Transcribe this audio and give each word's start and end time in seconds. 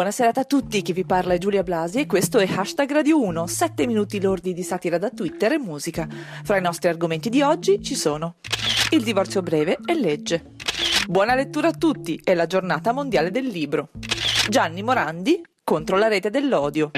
Buonasera 0.00 0.32
a 0.34 0.44
tutti, 0.44 0.80
chi 0.80 0.94
vi 0.94 1.04
parla 1.04 1.34
è 1.34 1.38
Giulia 1.38 1.62
Blasi 1.62 1.98
e 2.00 2.06
questo 2.06 2.38
è 2.38 2.48
Hashtag 2.50 2.90
Radio 2.90 3.20
1, 3.20 3.46
7 3.46 3.86
minuti 3.86 4.18
lordi 4.18 4.54
di 4.54 4.62
satira 4.62 4.96
da 4.96 5.10
Twitter 5.10 5.52
e 5.52 5.58
musica. 5.58 6.08
Fra 6.42 6.56
i 6.56 6.62
nostri 6.62 6.88
argomenti 6.88 7.28
di 7.28 7.42
oggi 7.42 7.82
ci 7.82 7.94
sono 7.94 8.36
il 8.92 9.02
divorzio 9.02 9.42
breve 9.42 9.76
e 9.84 9.92
legge. 9.92 10.52
Buona 11.06 11.34
lettura 11.34 11.68
a 11.68 11.72
tutti, 11.72 12.18
è 12.24 12.32
la 12.32 12.46
giornata 12.46 12.92
mondiale 12.92 13.30
del 13.30 13.44
libro. 13.44 13.90
Gianni 14.48 14.82
Morandi 14.82 15.42
contro 15.62 15.98
la 15.98 16.08
rete 16.08 16.30
dell'odio. 16.30 16.92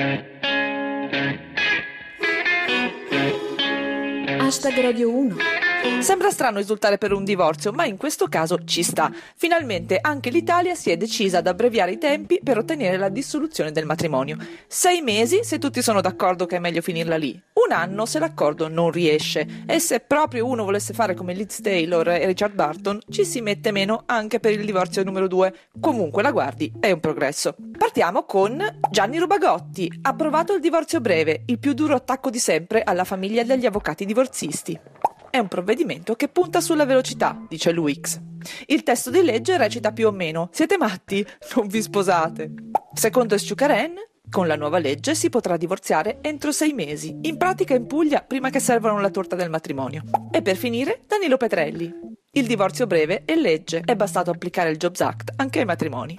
Hashtag 4.39 4.81
Radio 4.81 5.11
1 5.11 5.52
Sembra 5.99 6.31
strano 6.31 6.61
esultare 6.61 6.97
per 6.97 7.13
un 7.13 7.25
divorzio, 7.25 7.73
ma 7.73 7.85
in 7.85 7.97
questo 7.97 8.29
caso 8.29 8.65
ci 8.65 8.83
sta. 8.83 9.11
Finalmente 9.37 9.99
anche 10.01 10.31
l'Italia 10.31 10.75
si 10.77 10.91
è 10.91 10.97
decisa 10.97 11.39
ad 11.39 11.47
abbreviare 11.47 11.93
i 11.93 11.99
tempi 11.99 12.41
per 12.43 12.59
ottenere 12.59 12.97
la 12.97 13.09
dissoluzione 13.09 13.73
del 13.73 13.85
matrimonio. 13.85 14.37
Sei 14.67 15.01
mesi 15.01 15.41
se 15.43 15.59
tutti 15.59 15.83
sono 15.83 16.01
d'accordo 16.01 16.47
che 16.47 16.57
è 16.57 16.61
meglio 16.61 16.83
finirla 16.83 17.17
lì. 17.17 17.41
Un 17.55 17.73
anno 17.73 18.07
se 18.07 18.19
l'accordo 18.19 18.69
non 18.69 18.91
riesce. 18.91 19.65
E 19.67 19.81
se 19.81 20.01
proprio 20.01 20.47
uno 20.47 20.65
volesse 20.65 20.93
fare 20.93 21.15
come 21.15 21.35
Liz 21.35 21.61
Taylor 21.61 22.09
e 22.11 22.27
Richard 22.27 22.55
Barton, 22.55 23.01
ci 23.09 23.25
si 23.25 23.41
mette 23.41 23.73
meno 23.73 24.03
anche 24.07 24.41
per 24.41 24.53
il 24.53 24.65
divorzio 24.65 25.03
numero 25.03 25.27
due. 25.27 25.53
Comunque 25.81 26.23
la 26.23 26.31
guardi, 26.31 26.73
è 26.79 26.91
un 26.91 27.01
progresso. 27.01 27.55
Partiamo 27.77 28.25
con 28.25 28.61
Gianni 28.91 29.19
Rubagotti. 29.19 30.01
Approvato 30.03 30.55
il 30.55 30.61
divorzio 30.61 31.01
breve, 31.01 31.43
il 31.47 31.59
più 31.59 31.73
duro 31.75 31.95
attacco 31.95 32.31
di 32.31 32.39
sempre 32.39 32.83
alla 32.83 33.05
famiglia 33.05 33.43
degli 33.43 33.67
avvocati 33.67 34.05
divorzisti. 34.05 34.92
È 35.33 35.39
un 35.39 35.49
provvedimento 35.49 36.15
che 36.15 36.29
punta 36.29 36.61
sulla 36.61 36.85
velocità, 36.85 37.47
dice 37.49 37.73
l'UX. 37.73 38.21
Il 38.67 38.83
testo 38.83 39.09
di 39.09 39.23
legge 39.23 39.57
recita 39.57 39.91
più 39.91 40.09
o 40.09 40.11
meno: 40.11 40.51
Siete 40.53 40.77
matti? 40.77 41.27
Non 41.57 41.69
vi 41.69 41.81
sposate. 41.81 42.53
Secondo 42.93 43.39
Sciucaren, 43.39 43.95
con 44.29 44.47
la 44.47 44.57
nuova 44.57 44.77
legge 44.77 45.15
si 45.15 45.31
potrà 45.31 45.57
divorziare 45.57 46.19
entro 46.21 46.53
sei 46.53 46.75
mesi, 46.75 47.17
in 47.23 47.39
pratica 47.39 47.75
in 47.75 47.87
Puglia 47.87 48.21
prima 48.21 48.51
che 48.51 48.61
servano 48.61 49.01
la 49.01 49.09
torta 49.09 49.35
del 49.35 49.49
matrimonio. 49.49 50.03
E 50.31 50.43
per 50.43 50.57
finire, 50.57 51.01
Danilo 51.07 51.39
Petrelli. 51.39 51.91
Il 52.33 52.47
divorzio 52.47 52.87
breve 52.87 53.23
è 53.25 53.35
legge, 53.35 53.81
è 53.87 53.97
bastato 53.97 54.31
applicare 54.31 54.69
il 54.69 54.77
Jobs 54.77 55.01
Act 55.01 55.33
anche 55.37 55.61
ai 55.61 55.65
matrimoni. 55.65 56.15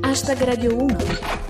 Hashtag 0.00 0.42
Radio 0.44 0.82
1 0.82 1.41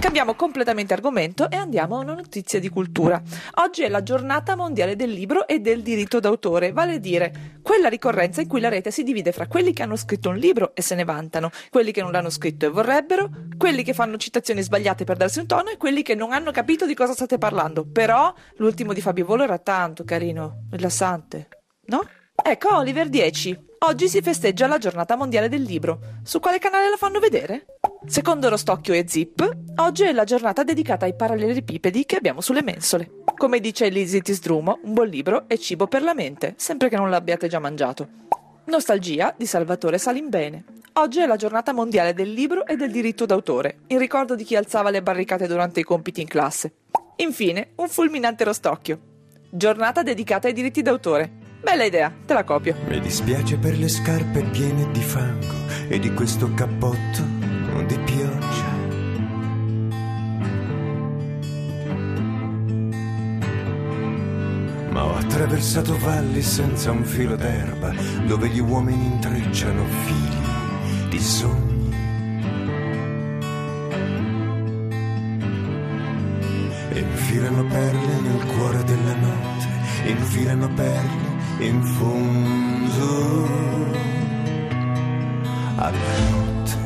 Cambiamo 0.00 0.34
completamente 0.34 0.94
argomento 0.94 1.50
e 1.50 1.56
andiamo 1.56 1.96
a 1.96 2.00
una 2.00 2.14
notizia 2.14 2.58
di 2.58 2.70
cultura. 2.70 3.22
Oggi 3.56 3.82
è 3.82 3.88
la 3.90 4.02
giornata 4.02 4.56
mondiale 4.56 4.96
del 4.96 5.10
libro 5.10 5.46
e 5.46 5.60
del 5.60 5.82
diritto 5.82 6.20
d'autore, 6.20 6.72
vale 6.72 6.94
a 6.94 6.98
dire 6.98 7.60
quella 7.62 7.90
ricorrenza 7.90 8.40
in 8.40 8.48
cui 8.48 8.60
la 8.60 8.70
rete 8.70 8.90
si 8.90 9.02
divide 9.02 9.30
fra 9.30 9.46
quelli 9.46 9.74
che 9.74 9.82
hanno 9.82 9.96
scritto 9.96 10.30
un 10.30 10.36
libro 10.36 10.74
e 10.74 10.80
se 10.80 10.94
ne 10.94 11.04
vantano, 11.04 11.50
quelli 11.68 11.92
che 11.92 12.00
non 12.00 12.12
l'hanno 12.12 12.30
scritto 12.30 12.64
e 12.64 12.70
vorrebbero, 12.70 13.28
quelli 13.58 13.82
che 13.82 13.92
fanno 13.92 14.16
citazioni 14.16 14.62
sbagliate 14.62 15.04
per 15.04 15.18
darsi 15.18 15.38
un 15.38 15.46
tono 15.46 15.68
e 15.68 15.76
quelli 15.76 16.02
che 16.02 16.14
non 16.14 16.32
hanno 16.32 16.50
capito 16.50 16.86
di 16.86 16.94
cosa 16.94 17.12
state 17.12 17.36
parlando. 17.36 17.84
Però 17.84 18.32
l'ultimo 18.56 18.94
di 18.94 19.02
Fabio 19.02 19.26
Volo 19.26 19.42
era 19.42 19.58
tanto 19.58 20.02
carino, 20.04 20.64
rilassante, 20.70 21.48
no? 21.84 22.00
Ecco 22.42 22.74
Oliver 22.74 23.08
10. 23.08 23.68
Oggi 23.82 24.10
si 24.10 24.20
festeggia 24.20 24.66
la 24.66 24.76
giornata 24.76 25.16
mondiale 25.16 25.48
del 25.48 25.62
libro. 25.62 26.00
Su 26.22 26.38
quale 26.38 26.58
canale 26.58 26.90
la 26.90 26.98
fanno 26.98 27.18
vedere? 27.18 27.64
Secondo 28.06 28.50
Rostocchio 28.50 28.92
e 28.92 29.06
Zip, 29.08 29.56
oggi 29.76 30.02
è 30.02 30.12
la 30.12 30.24
giornata 30.24 30.62
dedicata 30.62 31.06
ai 31.06 31.16
parallelepipedi 31.16 32.04
che 32.04 32.16
abbiamo 32.16 32.42
sulle 32.42 32.62
mensole. 32.62 33.10
Come 33.34 33.58
dice 33.58 33.88
Lizzie 33.88 34.20
Tisdrumo, 34.20 34.80
un 34.82 34.92
buon 34.92 35.08
libro 35.08 35.44
è 35.48 35.56
cibo 35.56 35.86
per 35.86 36.02
la 36.02 36.12
mente, 36.12 36.52
sempre 36.58 36.90
che 36.90 36.96
non 36.96 37.08
l'abbiate 37.08 37.48
già 37.48 37.58
mangiato. 37.58 38.06
Nostalgia 38.64 39.34
di 39.34 39.46
Salvatore 39.46 39.96
Salimbene. 39.96 40.64
Oggi 40.94 41.20
è 41.20 41.26
la 41.26 41.36
giornata 41.36 41.72
mondiale 41.72 42.12
del 42.12 42.34
libro 42.34 42.66
e 42.66 42.76
del 42.76 42.90
diritto 42.90 43.24
d'autore, 43.24 43.78
in 43.86 43.98
ricordo 43.98 44.34
di 44.34 44.44
chi 44.44 44.56
alzava 44.56 44.90
le 44.90 45.02
barricate 45.02 45.46
durante 45.46 45.80
i 45.80 45.84
compiti 45.84 46.20
in 46.20 46.28
classe. 46.28 46.74
Infine, 47.16 47.70
un 47.76 47.88
fulminante 47.88 48.44
Rostocchio. 48.44 49.00
Giornata 49.48 50.02
dedicata 50.02 50.48
ai 50.48 50.52
diritti 50.52 50.82
d'autore. 50.82 51.39
Bella 51.62 51.84
idea, 51.84 52.12
te 52.26 52.32
la 52.32 52.42
copio. 52.42 52.74
Mi 52.88 53.00
dispiace 53.00 53.56
per 53.58 53.78
le 53.78 53.88
scarpe 53.88 54.42
piene 54.44 54.90
di 54.92 55.00
fango 55.00 55.54
e 55.88 55.98
di 55.98 56.12
questo 56.14 56.52
cappotto 56.54 57.38
di 57.86 57.98
pioggia. 57.98 58.78
Ma 64.90 65.04
ho 65.04 65.16
attraversato 65.16 65.98
valli 65.98 66.42
senza 66.42 66.90
un 66.90 67.04
filo 67.04 67.36
d'erba, 67.36 67.92
dove 68.26 68.48
gli 68.48 68.60
uomini 68.60 69.04
intrecciano 69.06 69.84
fili 69.84 71.08
di 71.08 71.20
sogni. 71.20 71.94
E 76.92 76.98
infilano 76.98 77.64
perle 77.66 78.20
nel 78.20 78.46
cuore 78.46 78.84
della 78.84 79.14
notte, 79.14 80.10
infilano 80.10 80.68
perle 80.74 81.29
in 81.60 81.82
fondo 81.82 83.48
alla 85.76 85.90
notte. 86.30 86.78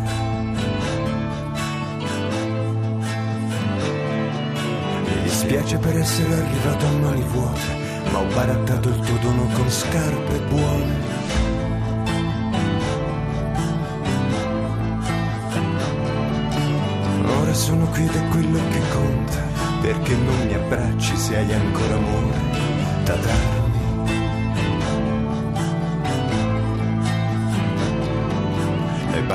dispiace 5.23 5.79
per 5.79 5.97
essere 5.97 6.35
arrivato 6.35 6.87
a 6.87 6.91
mani 6.91 7.23
vuote, 7.23 7.61
ma 8.11 8.19
ho 8.19 8.27
barattato 8.35 8.89
il 8.89 8.99
tuo 8.99 9.17
dono 9.19 9.47
con 9.53 9.71
scarpe 9.71 10.39
buone. 10.49 11.13
Ora 17.41 17.55
sono 17.55 17.87
qui 17.87 18.05
ed 18.05 18.15
è 18.15 18.29
quello 18.29 18.59
che 18.71 18.81
conta, 18.93 19.43
perché 19.81 20.15
non 20.15 20.47
mi 20.47 20.55
abbracci 20.55 21.17
se 21.17 21.37
hai 21.37 21.53
ancora 21.53 21.95
amore 21.95 22.39
da 23.05 23.64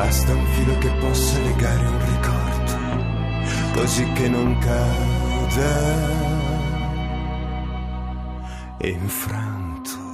basta 0.10 0.34
un 0.34 0.46
filo 0.54 0.76
che 0.80 0.90
possa 0.94 1.40
legare 1.40 1.86
un 1.86 2.00
ricordo, 2.14 3.80
così 3.80 4.12
che 4.14 4.28
non 4.28 4.58
cade 4.58 5.98
e 8.80 8.90
infranto. 8.90 10.09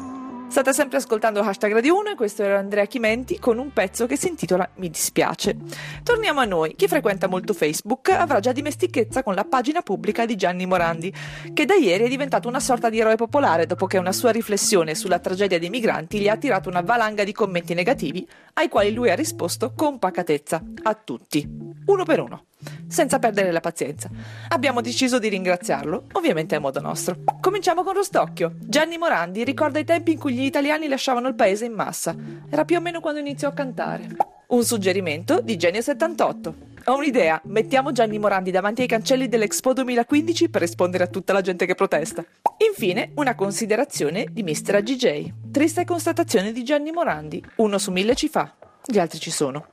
State 0.55 0.71
sempre 0.71 0.99
ascoltando 0.99 1.41
Hashtag 1.41 1.73
Radio 1.73 1.97
1 1.97 2.11
e 2.11 2.15
questo 2.15 2.41
era 2.41 2.59
Andrea 2.59 2.85
Chimenti 2.85 3.39
con 3.39 3.57
un 3.57 3.73
pezzo 3.73 4.05
che 4.05 4.15
si 4.15 4.29
intitola 4.29 4.69
Mi 4.75 4.89
dispiace. 4.89 5.57
Torniamo 6.01 6.39
a 6.39 6.45
noi. 6.45 6.75
Chi 6.75 6.87
frequenta 6.87 7.27
molto 7.27 7.53
Facebook 7.53 8.07
avrà 8.11 8.39
già 8.39 8.53
dimestichezza 8.53 9.21
con 9.21 9.35
la 9.35 9.43
pagina 9.43 9.81
pubblica 9.81 10.25
di 10.25 10.37
Gianni 10.37 10.65
Morandi, 10.65 11.13
che 11.53 11.65
da 11.65 11.73
ieri 11.73 12.05
è 12.05 12.07
diventato 12.07 12.47
una 12.47 12.61
sorta 12.61 12.89
di 12.89 12.99
eroe 12.99 13.17
popolare 13.17 13.65
dopo 13.65 13.85
che 13.85 13.97
una 13.97 14.13
sua 14.13 14.31
riflessione 14.31 14.95
sulla 14.95 15.19
tragedia 15.19 15.59
dei 15.59 15.69
migranti 15.69 16.19
gli 16.19 16.29
ha 16.29 16.33
attirato 16.35 16.69
una 16.69 16.79
valanga 16.79 17.25
di 17.25 17.33
commenti 17.33 17.73
negativi 17.73 18.25
ai 18.53 18.69
quali 18.69 18.93
lui 18.93 19.09
ha 19.09 19.15
risposto 19.15 19.73
con 19.75 19.99
pacatezza 19.99 20.63
a 20.83 20.93
tutti, 20.93 21.45
uno 21.87 22.05
per 22.05 22.21
uno 22.21 22.45
senza 22.87 23.19
perdere 23.19 23.51
la 23.51 23.59
pazienza. 23.59 24.09
Abbiamo 24.49 24.81
deciso 24.81 25.19
di 25.19 25.29
ringraziarlo, 25.29 26.05
ovviamente 26.13 26.55
a 26.55 26.59
modo 26.59 26.79
nostro. 26.81 27.17
Cominciamo 27.41 27.83
con 27.83 27.93
Rostocchio. 27.93 28.55
Gianni 28.59 28.97
Morandi 28.97 29.43
ricorda 29.43 29.79
i 29.79 29.85
tempi 29.85 30.13
in 30.13 30.19
cui 30.19 30.33
gli 30.33 30.45
italiani 30.45 30.87
lasciavano 30.87 31.27
il 31.27 31.35
paese 31.35 31.65
in 31.65 31.73
massa. 31.73 32.15
Era 32.49 32.65
più 32.65 32.77
o 32.77 32.81
meno 32.81 32.99
quando 32.99 33.19
iniziò 33.19 33.49
a 33.49 33.53
cantare. 33.53 34.07
Un 34.47 34.63
suggerimento 34.63 35.41
di 35.41 35.57
Genio78. 35.57 36.53
Ho 36.87 36.97
un'idea, 36.97 37.41
mettiamo 37.45 37.91
Gianni 37.91 38.19
Morandi 38.19 38.51
davanti 38.51 38.81
ai 38.81 38.87
cancelli 38.87 39.27
dell'Expo 39.27 39.73
2015 39.73 40.49
per 40.49 40.61
rispondere 40.61 41.05
a 41.05 41.07
tutta 41.07 41.33
la 41.33 41.41
gente 41.41 41.65
che 41.65 41.73
protesta. 41.73 42.23
Infine, 42.67 43.09
una 43.15 43.33
considerazione 43.33 44.27
di 44.29 44.43
Mr. 44.43 44.75
AGJ. 44.75 45.31
Triste 45.51 45.83
constatazione 45.83 46.51
di 46.51 46.63
Gianni 46.63 46.91
Morandi. 46.91 47.43
Uno 47.55 47.79
su 47.79 47.91
mille 47.91 48.13
ci 48.13 48.29
fa, 48.29 48.53
gli 48.85 48.99
altri 48.99 49.19
ci 49.19 49.31
sono. 49.31 49.65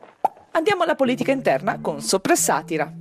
Andiamo 0.54 0.82
alla 0.82 0.94
politica 0.94 1.32
interna 1.32 1.80
con 1.80 2.02
soppressatira. 2.02 2.92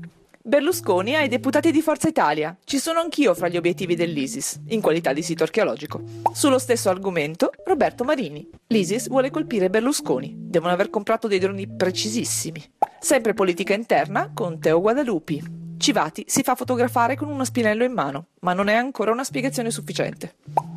Berlusconi 0.42 1.16
ai 1.16 1.28
deputati 1.28 1.72
di 1.72 1.82
Forza 1.82 2.08
Italia. 2.08 2.56
Ci 2.64 2.80
sono 2.80 3.02
anch'io 3.02 3.34
fra 3.34 3.50
gli 3.50 3.58
obiettivi 3.58 3.94
dell'ISIS, 3.94 4.62
in 4.68 4.80
qualità 4.80 5.12
di 5.12 5.22
sito 5.22 5.44
archeologico. 5.44 6.02
Sullo 6.32 6.58
stesso 6.58 6.90
argomento, 6.90 7.52
Roberto 7.66 8.06
Marini. 8.06 8.50
L'ISIS 8.68 9.10
vuole 9.10 9.32
colpire 9.32 9.70
Berlusconi. 9.70 10.34
Devono 10.34 10.72
aver 10.72 10.90
comprato 10.90 11.28
dei 11.28 11.40
droni 11.40 11.68
precisissimi. 11.68 12.64
Sempre 13.02 13.34
politica 13.34 13.74
interna 13.74 14.32
con 14.34 14.60
Teo 14.60 14.80
Guadalupi. 14.80 15.76
Civati 15.78 16.24
si 16.28 16.44
fa 16.44 16.56
fotografare 16.56 17.18
con 17.18 17.28
uno 17.28 17.44
spinello 17.44 17.84
in 17.84 17.92
mano, 17.92 18.28
ma 18.40 18.54
non 18.54 18.70
è 18.70 18.76
ancora 18.76 19.12
una 19.12 19.26
spiegazione 19.26 19.72
sufficiente. 19.72 20.36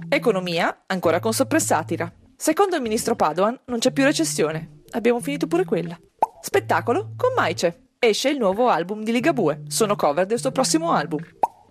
Economia, 0.09 0.83
ancora 0.87 1.21
con 1.21 1.33
soppressatira. 1.33 2.13
Secondo 2.35 2.75
il 2.75 2.83
ministro 2.83 3.15
Padoan 3.15 3.61
non 3.67 3.79
c'è 3.79 3.93
più 3.93 4.03
recessione. 4.03 4.83
Abbiamo 4.91 5.21
finito 5.21 5.47
pure 5.47 5.65
quella. 5.65 5.99
Spettacolo 6.45 7.13
con 7.17 7.33
Maice. 7.35 7.93
Esce 7.99 8.29
il 8.29 8.37
nuovo 8.37 8.69
album 8.69 9.03
di 9.03 9.13
Ligabue. 9.13 9.63
Sono 9.67 9.97
cover 9.97 10.27
del 10.27 10.39
suo 10.39 10.51
prossimo 10.51 10.93
album. 10.93 11.21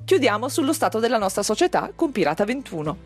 Chiudiamo 0.03 0.49
sullo 0.49 0.73
stato 0.73 0.97
della 0.97 1.19
nostra 1.19 1.43
società 1.43 1.91
con 1.93 2.11
Pirata 2.11 2.43
21. 2.43 2.97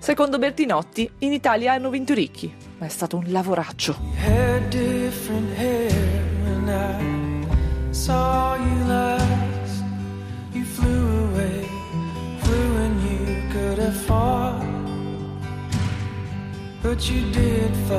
Secondo 0.00 0.40
Bertinotti, 0.40 1.08
in 1.18 1.32
Italia 1.32 1.74
hanno 1.74 1.90
vinto 1.90 2.12
ricchi, 2.12 2.52
ma 2.78 2.86
è 2.86 2.88
stato 2.88 3.18
un 3.18 3.26
lavoraccio. 3.28 3.96
had 4.16 4.68
different 4.70 5.56
hair 5.56 5.92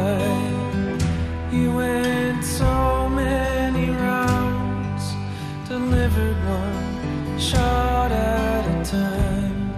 when 0.03 0.52
delivered 6.13 6.38
one 6.48 7.39
shot 7.39 8.12
at 8.12 8.65
a 8.68 8.86
time. 8.86 9.74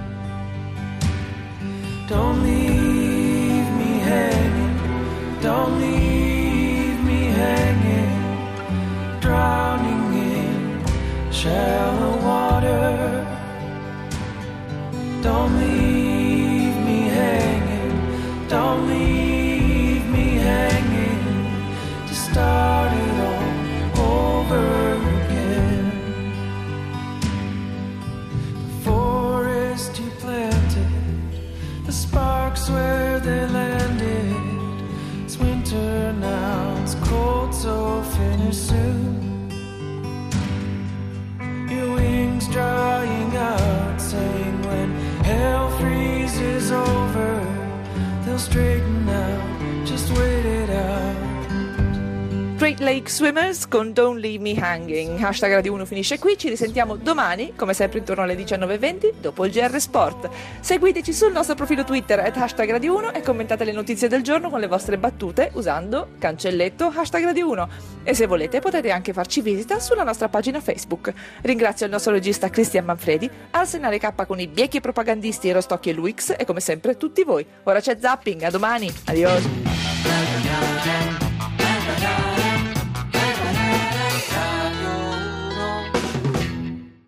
Don't 2.08 2.44
leave 2.44 3.68
me 3.80 4.00
hanging. 4.00 5.42
Don't 5.42 5.80
leave 5.80 7.04
me 7.04 7.26
hanging, 7.42 9.20
drowning 9.22 10.14
in 10.14 11.32
shallow 11.32 12.18
water. 12.22 13.26
Don't 15.22 15.58
leave 15.58 16.76
me 16.88 17.00
hanging. 17.20 18.48
Don't 18.48 18.88
leave 18.88 19.35
where 32.69 33.19
they 33.19 33.47
landed. 33.47 34.35
It's 35.23 35.38
winter 35.38 36.13
now, 36.13 36.81
it's 36.83 36.95
cold, 36.95 37.53
so 37.53 38.01
finish 38.17 38.57
soon. 38.57 39.50
Your 41.69 41.95
wings 41.95 42.47
drying 42.47 43.35
out, 43.35 44.01
saying 44.01 44.62
when 44.63 44.91
hell 45.23 45.69
freezes 45.77 46.71
over, 46.71 47.29
they'll 48.23 48.39
straighten 48.39 49.05
Great 52.75 52.80
Lake 52.80 53.10
Swimmers 53.10 53.68
con 53.68 53.94
Don't 53.94 54.19
Leave 54.19 54.39
Me 54.39 54.56
Hanging. 54.60 55.22
Hashtag 55.22 55.54
Radio 55.54 55.74
1 55.74 55.86
finisce 55.86 56.19
qui, 56.19 56.38
ci 56.38 56.50
risentiamo 56.50 56.98
domani, 56.98 57.54
come 57.56 57.74
sempre 57.74 58.00
intorno 58.00 58.24
alle 58.24 58.36
19.20, 58.36 59.13
dopo 59.22 59.45
il 59.45 59.51
GR 59.51 59.80
Sport. 59.80 60.30
Seguiteci 60.60 61.13
sul 61.13 61.31
nostro 61.31 61.56
profilo 61.56 61.83
Twitter 61.83 62.19
at 62.19 62.36
hashtag 62.36 62.72
Radio 62.72 62.98
1 62.98 63.13
e 63.13 63.22
commentate 63.22 63.63
le 63.63 63.72
notizie 63.72 64.10
del 64.10 64.24
giorno 64.24 64.50
con 64.50 64.60
le 64.60 64.68
vostre 64.68 64.98
battute 64.98 65.51
usando 65.54 66.10
cancelletto 66.19 66.92
hashtag 66.94 67.24
Radio 67.24 67.50
1. 67.50 67.69
E 68.04 68.13
se 68.13 68.27
volete 68.27 68.60
potete 68.60 68.92
anche 68.92 69.13
farci 69.13 69.42
visita 69.42 69.80
sulla 69.80 70.04
nostra 70.04 70.27
pagina 70.27 70.60
Facebook. 70.60 71.13
Ringrazio 71.44 71.86
il 71.86 71.94
nostro 71.94 72.12
regista 72.12 72.50
Cristian 72.50 72.83
Manfredi, 72.83 73.30
Arsenale 73.51 74.00
K 74.00 74.25
con 74.25 74.39
i 74.39 74.48
biechi 74.48 74.81
propagandisti 74.81 75.51
Rostocchi 75.51 75.92
e 75.92 75.94
Luix 75.94 76.33
e 76.38 76.45
come 76.45 76.60
sempre 76.60 76.98
tutti 76.98 77.24
voi. 77.24 77.45
Ora 77.63 77.80
c'è 77.80 77.98
Zapping, 78.00 78.44
a 78.44 78.50
domani, 78.50 78.94
adios! 79.06 81.14